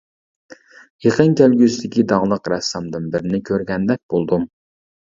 يېقىن 1.07 1.35
كەلگۈسىدىكى 1.41 2.07
داڭلىق 2.15 2.51
رەسسامدىن 2.57 3.09
بىرنى 3.15 3.45
كۆرگەندەك 3.53 4.07
بولدۇم. 4.17 4.53